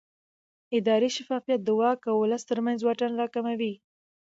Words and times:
اداري 0.77 1.09
شفافیت 1.17 1.59
د 1.63 1.69
واک 1.79 1.99
او 2.09 2.15
ولس 2.23 2.43
ترمنځ 2.49 2.79
واټن 2.83 3.11
راکموي 3.21 3.73